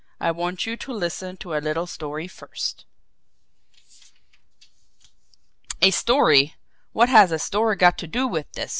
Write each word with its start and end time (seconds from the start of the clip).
"I 0.19 0.31
want 0.31 0.65
you 0.65 0.77
to 0.77 0.93
listen 0.93 1.37
to 1.37 1.53
a 1.53 1.61
little 1.61 1.85
story 1.85 2.27
first." 2.27 2.85
"A 5.79 5.91
story! 5.91 6.55
What 6.91 7.09
has 7.09 7.31
a 7.31 7.37
story 7.37 7.75
got 7.75 7.99
to 7.99 8.07
do 8.07 8.25
with 8.27 8.51
this?" 8.53 8.69